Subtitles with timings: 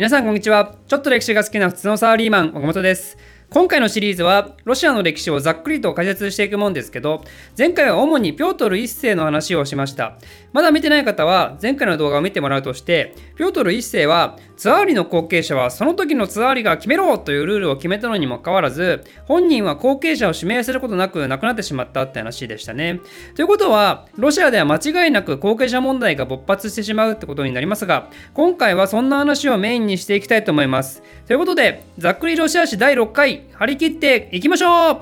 [0.00, 0.76] 皆さんこんにちは。
[0.86, 3.18] ちょっと歴史が好きな普通のサラリーマン岡本です。
[3.52, 7.24] 今回のシリーズはロシアの歴史をざっくりと解説していくもんですけど
[7.58, 10.18] 前回は主にピョートル1世の話をしました。
[10.52, 23.00] まだ見てない方は前回の動画を見てもらうとしてピョートル1世はツアーリの後継者はその時のツアーリが決めろというルールを決めたのにもかかわらず本人は後継者を指名することなく亡くなってしまったって話でしたね。
[23.34, 31.02] ということはロシアでは間違いなく後継者問題が勃発してしまうってことになりますが今回はそんな話をメインにしていきたいと思います。
[31.26, 35.00] ということでざっくりロシア史第6回張り切っていきましょう。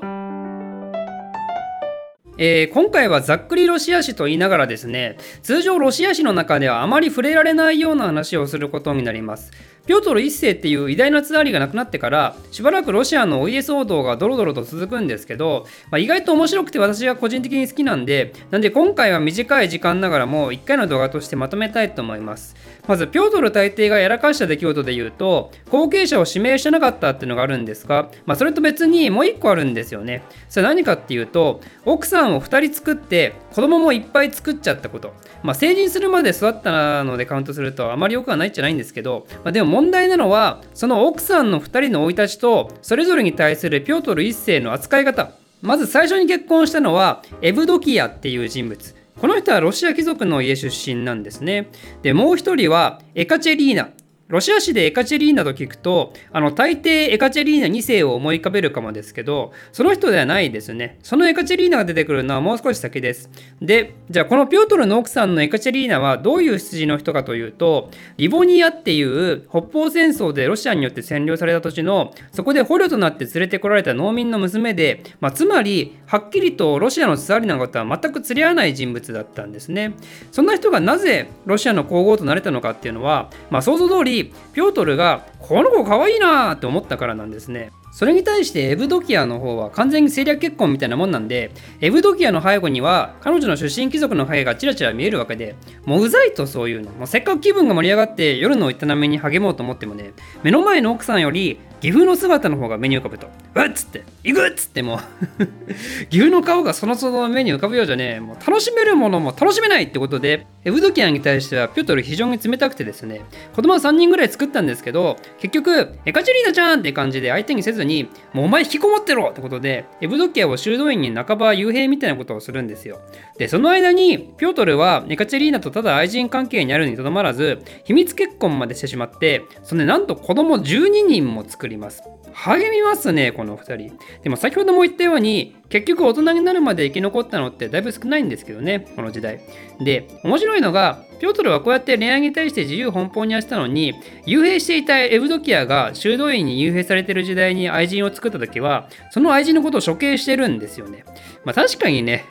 [2.41, 9.51] えー、今回はざっくりロシア史と言いながらですね通常ロシア史の中ではあまり触れられないような話をすることになります。
[9.89, 22.55] ピョートル1世っていう偉大なツアーリが亡くなってからしばらくロシアのお家騒動がドロドロと続くんですけど、まあ、意外と面白くて私が個人的に好きなんでなんで今回は短い時間ながらも1回の動画としてまとめたいと思います。
[22.87, 30.23] まずピョートル大帝がやらかした出来事で言うと後継者を指名してなかったっていうのがあるんですが、まあ、それと別にもう1個あるんですよね。
[30.49, 35.13] それ何かっていうと奥さんを2人作って子供もいっぱい作っちゃったこと、
[35.43, 45.31] まあ、成人するまで育ったのでカウントするとあまり良くはないんじゃないんですけど、まあ、でも問題なのはその奥さんの2人の生い立ちとそれぞれに対するピョートル1世の扱い方。
[45.61, 48.95] まず最初に結婚したのはエブドキアっていう人物。
[49.17, 51.69] この人はロシア貴族の家出身なんですね。
[52.01, 53.89] でもう一人はエカチェリーナ。
[54.29, 60.99] ロシア史でエカチェリーナと聞くと、あの、大抵エカチェリーナ2世を思い浮かべるかもですけど、その人ではないですね。
[61.01, 63.31] そのエカチェリーナが出てくるのはもう少し先です。
[63.59, 79.93] で、じゃあこのピョートルの奥さんのエカチェリーナはどういう出自の人かというと、リボニアっていう北方戦争でロシアによって占領された土地の、そこで捕虜となって連れてこられた農民の娘で、まあ、つまり、はっきりとロシアのツアリナのことは全く釣り合わない人物だったんですね。
[80.31, 87.71] そんな人がなぜロシアの皇后となれたのかっていうのは、まあ、想像通り、ピョートルがこの子かわいいなって思ったからなんですね。
[87.91, 91.51] それに対してエブドキアの方は完全に政略結婚みたいなもんなんで、
[91.81, 95.55] エブドキアの背後には彼女の出身貴族の影がちらちら見えるわけで、
[95.85, 96.91] もううざいとそういうの。
[96.91, 100.13] もうせっかく気分が盛り上がって夜の営みに励もうと思ってもね、
[100.43, 104.99] 目の前の奥さんより岐阜の姿の方が目に浮かぶと、うっつって、行くっつっても
[105.39, 105.45] う。
[106.09, 113.21] 岐阜の顔がその都度目に浮かぶようじゃねもう楽しめるものも楽しめないってことで、エブドキアに対してはピョトル非常に冷たくてですね、
[113.55, 122.99] 子供は3人ぐらい作ったんですけど、結局、エカチェリーナちゃんって感じで相手にせずに、もうお前引きこもってろってことで、エブドキアを修道院に半ば幽閉みたいなことをするんですよ。
[123.37, 132.03] で、その間に、ピョートルはネカチェリーナとただ愛人関係にあるにとどまらず、秘密結婚までしてしまって、そのなんと子供12人も作ります。
[132.33, 133.97] 励みますね、この2人。
[134.23, 139.39] でも先ほども言ったように、結局大人になるまで生き残ったのってだいぶ少ないんですけどね、この時代。
[139.79, 143.93] で、面白いのが、ピョートルはこうやって恋愛に対して自由奔放にやったのに、
[144.25, 151.03] 幽閉していたエブドキアが修道院に幽閉されてる時代に愛人を作った時は、その愛人のことを処刑してるんですよね。
[151.43, 152.25] まあ確かにね、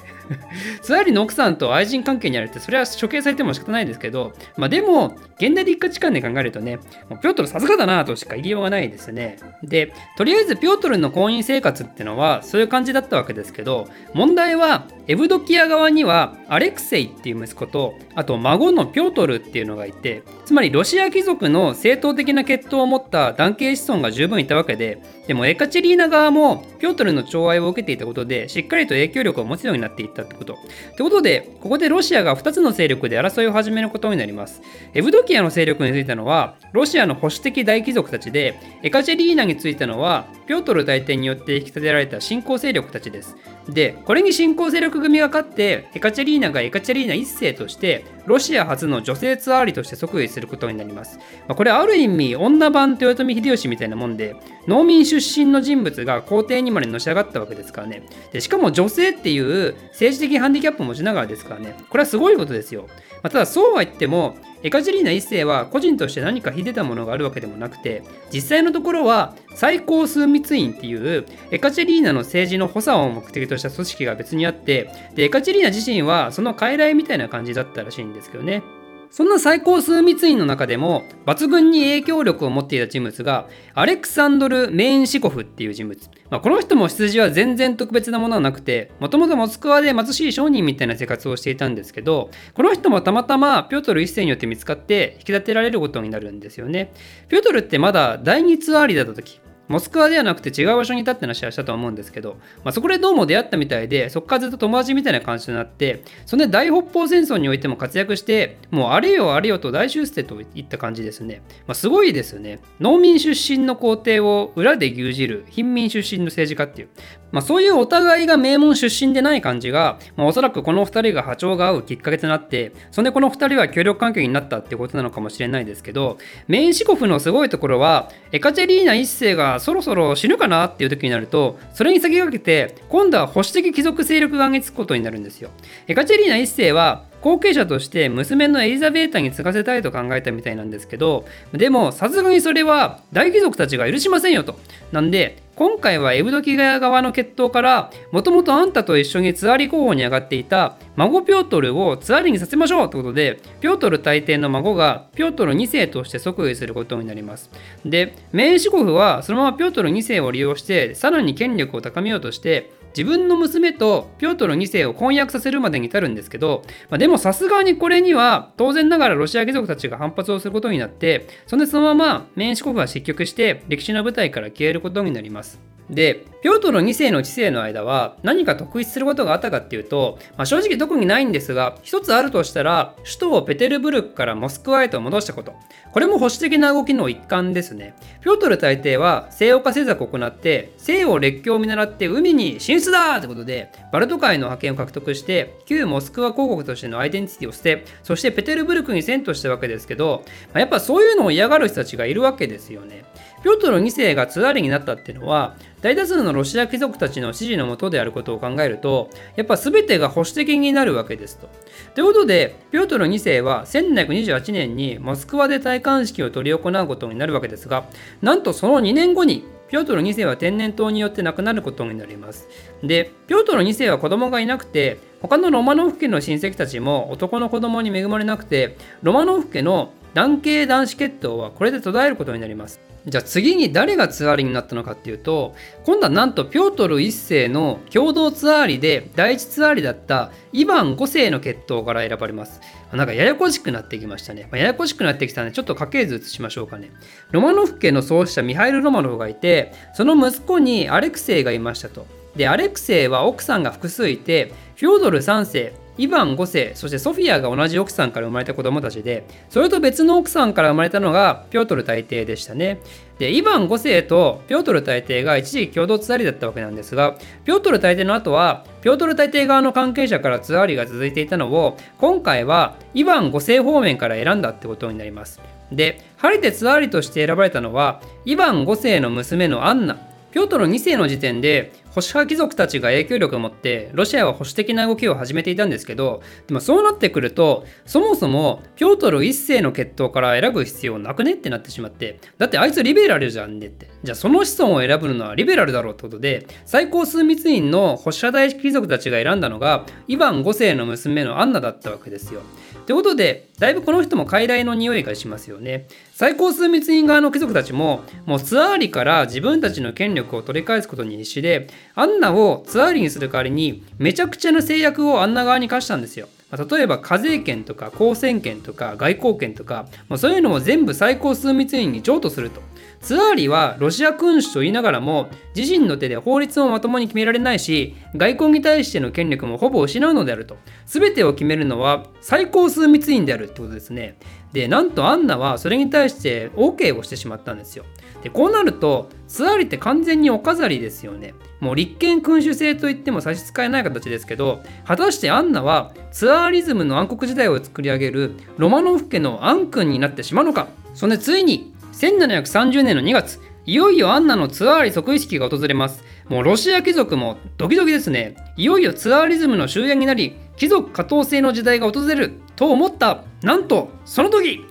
[0.83, 6.77] ツワリの奥さんと愛人関係にあるって、それは処刑されても仕方ないですけど、まあでも、現代的価値観で考えるとね、
[7.09, 9.39] もうピョートルさすがだなとしか言いようがないですね。
[9.63, 30.55] で、とりあえずピョートルの婚姻生活ってのはそういう感じだったわけですけど、問題はエブドキア側にはアレクセイっていう息子と、あと孫のピョートルっていうのがいて、つまりロシア貴族の正統的な血統を持った男系子孫が十分いたわけで、でもエカチェリーナ側もピョートルの寵愛を受けていたことで、しっかりと影響力を持つようになっていったってこと。
[30.55, 30.57] っ
[30.97, 34.61] てことで、ここでロシアが2つの勢力で争いを始めることになります。
[34.93, 43.37] エブドキアの勢力についたのは、ロシアの保守的大貴族たちで、エカチェリーナについたのは、ピョートル大帝によって引き立てられた新興勢力たちです。
[43.69, 51.19] で、これに新興勢力組が勝って、エカチェリーナがエカチェリーナ1世として、ロシア初の女性ツアーリとして即位することになります。
[51.19, 58.03] まあ、これある意味、女版豊臣秀吉みたいなもんで、農民出身の人物が皇帝にまでのし上がったわけですからね。
[58.33, 61.75] でしかも女性っていう政治的ハンディキャップを持ちながらですからね。
[61.89, 62.87] これはすごいことですよ。
[63.23, 68.03] まあ、ただそうは言っても、エカジェリーナ1世は個人として何か秀でたものがあるわけでもなくて、
[68.33, 78.63] 実際のところは最高枢密院っていうエカチェリーナの政治の補佐を目的とした組織が別にあって、でエカチェリーナ自身はその傀儡みたいな感じだったらしいんですですけどね。
[79.11, 85.99] そんな最高枢密院の中でも抜群に影響力を持っていた人物がアレクサンドル・メーンシコフっていう人物。
[86.31, 96.93] まあ、この人も出自は全然特別なものはなくて、もともとモスクワで貧しい商人みたいな生活をしていたんですけど、この人もたまたまピョートル一世によって見つかって引き立てられることになるんですよね。
[97.29, 112.61] ピョートルってまだ第二ツアーリだった時、モスクワではなくて違う場所にいたって話はしたと思うんですけど、まあ、そこでどうも出会ったみたいでそこからずっと友達みたいな感じになってそれで大北方戦争においても活躍してもうあれよあれよと大出世といった感じですね、まあ、すごいですよね。
[112.81, 116.89] 農民出身の皇帝を裏で牛耳る貧民出身の政治家っていう、
[117.33, 135.51] まあ、そういうお互いが名門出身でない感じが、まあ、おそらくこの2人が波長が合うきっかけとなってそんでこの2人は協力関係になったってことなのかもしれないですけどメインシコフのすごいところはエカチェリーナ1世がそろそろ死ぬかなっていう時になるとそれに先駆けて今度は保守的貴族勢力側につくことになるんですよ。
[135.87, 144.59] エカチェリーナ1世は後継者として娘のエリザベータに継がせたいと考えたみたいなんですけどでもさすがにそれは大貴族たちが許しませんよと。
[144.93, 157.51] なんで今回はエブドキガヤ側の血統からもともとあんたと一緒にツアリ候補に上がっていた孫ピョートルをツアリにさせましょうってことでピョートル大帝の孫がピョートル2世として即位することになります。
[157.85, 175.78] でメーシコフはそのままピョートル2世を利用してさらに権力を高めようとして自分の娘とピョートル2世を婚約させるまでに至るんですけど、まあ、でもさすがにこれには当然ながらロシア貴族たちが反発をすることになってそんでそのままメンシコフは失脚して歴史の舞台から消えることになります。
[175.91, 185.55] で、ピョートル2世の知性の間は何か特筆することがあったかっていうと、まあ、正直特にないんですが、一つあるとしたら、首都をペテルブルクからモスクワへと戻したこと。
[185.93, 187.95] これも保守的な動きの一環ですね。
[188.21, 203.05] ピョートル大帝は西洋化政策を行って、西洋列強を見習って海に進出だってことで、バルト海の覇権を獲得して、旧モスクワ公国としてのアイデンティティを捨て、そしてペテルブルクに遷都したわけですけど、まあ、やっぱそういうのを嫌がる人たちがいるわけですよね。
[203.43, 211.49] ピョートル2世がツアーリになったっていうのは、大多数のロシア貴族たちの支持のもとであることを考えると、やっぱ全てが保守的になるわけですと。
[211.95, 217.85] ということで、ピョートル2世は1728年にモスクワで戴冠式を執り行うことになるわけですが、
[218.23, 222.49] なんとその2年後にピョートル2世は天然痘によって亡くなることになります。
[222.83, 232.88] で、ピョートル2世は子供がいなくて、他のロマノフ家の親戚たちも男の子供に恵まれなくて、ロマノフ家の男系男子血統はこれで途絶えることになります。
[233.09, 242.61] じゃあ次に誰がツアーリになったのかっていうと今度はなんとピョートル1世の共同ツアーリで第一ツアーリだったイヴァン5世の血統から選ばれます。
[242.93, 246.91] なんかややこしくなってきましたね、まあ、ややこしくなってきたのでちょっと家系図移しましょうかね。
[247.31, 252.07] ロマノフ家の創始者ミハイル・ロマノフがいてその息子にアレクセイがいましたと。
[252.37, 262.81] でアレクセイは奥さんが複数いてフョードル3世イヴァン5世そしてソフィアが同じ奥さんから生まれた子供たちでそれと別の奥さんから生まれたのがピョートル大帝でしたね。
[263.19, 275.41] でイヴァン5世とピョートル大帝が一時共同ツアーリだったわけなんですがピョートル大帝の後はピョートル大帝側の関係者からツアーリが続いていたのを今回はイヴァン5世方面から選んだってことになります。
[275.73, 279.99] で晴れてツアーリとして選ばれたのはイヴァン5世の娘のアンナ。
[280.31, 302.43] ピョートル2世の時点で保守派貴族たちが影響力を持ってロシアは保守的な動きを始めていたんですけどでもそうなってくるとそもそもピョートル1世の血統から選ぶ必要なくねってなってしまってだってあいつリベラルじゃんねってじゃあその子孫を選ぶのはリベラルだろうってことで最高枢密院の保守派大貴族たちが選んだのがイヴァン5世の娘のアンナだったわけですよ。
[302.87, 305.89] ということでだいぶこの人も傀儡の匂いがしますよね。
[306.13, 311.69] 最高枢密院側の貴族たちももうツアーリから自分たちの権力を取り返すことに必死で
[311.99, 316.29] アンナをツアーリにする代わりにめちゃくちゃな制約をアンナ側に課したんですよ。
[316.49, 322.63] ま例えば課税権とか公選権とか外交権とか、まあ、そういうのを全部最高枢密院に譲渡すると。
[323.01, 330.57] ツアーリはロシア君主と言いながらも自身の手で法律をまともに決められないし外交に対しての権力もほぼ失うのであると。
[330.87, 334.19] 全てを決めるのは最高枢密院であるってことですね。
[334.53, 337.85] でなんとアンナはそれに対して OK をしてしまったんですよ。
[338.23, 341.35] でこうなるとツアーリって完全にお飾りですよね。
[341.61, 350.69] もう立憲君主制といっても差し支えない形ですけど果たしてアンナはツアーリズムの暗黒時代を作り上げるロマノフ家の暗君になってしまうのか。
[350.95, 356.05] そんでついに1730年の2月いよいよアンナのツアーリ即位式が訪れます。
[356.29, 358.37] もうロシア貴族もドキドキですね。
[358.57, 363.25] いよいよツアーリズムの終焉になり貴族下等制の時代が訪れると思った。
[363.43, 364.65] なんとその時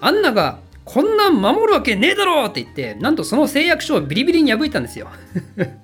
[0.00, 5.08] アンナがこんなん守るわけねえだろって言ってなんとその誓約書をビリビリに破いたんですよ。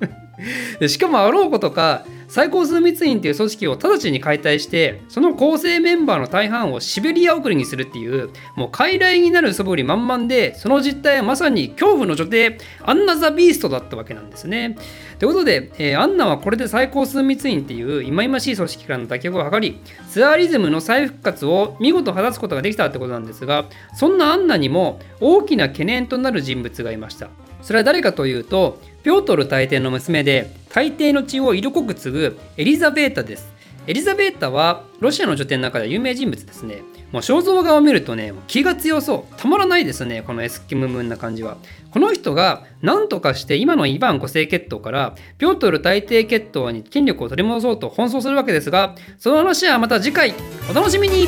[0.86, 14.76] しかもあろうことか最高枢密院という組織を直ちに解体してその構成メンバーの大半をシベリア送りにするっていうもう傀儡になる素振り満々でその実態はまさに恐怖の女帝アンナ・ザ・ビーストだったわけなんですね。
[15.18, 23.64] ということで、えー、アンナはこれで最高枢密院っていう忌々しい組織からの脱却を図りツアーリズムの再復活を見事果たすことができたってことなんですが
[23.96, 27.28] そんなアンナにも大きな懸念となる人物がいました。
[27.62, 33.50] それは誰かというとピョートル大帝の娘で大帝の血を色濃く継ぐエリザベータです。
[33.86, 36.82] エリザベータはロシアの女帝の中で有名人物ですね。
[37.12, 39.34] もう肖像画を見るとね気が強そう。
[39.36, 41.56] たまらないですねこのエスキムムンな感じは。
[41.90, 50.34] この人が何とかして今のイヴァン5世血統からピョートル大帝血統に権力を取り戻そうと奔走するわけですがその話はまた次回。
[50.70, 51.26] お楽しみに